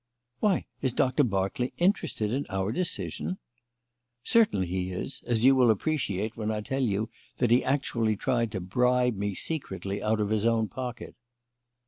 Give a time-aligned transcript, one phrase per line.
[0.39, 3.37] "Why, is Doctor Berkeley interested in our decision?"
[4.23, 8.51] "Certainly he is, as you will appreciate when I tell you that he actually tried
[8.53, 11.13] to bribe me secretly out of his own pocket."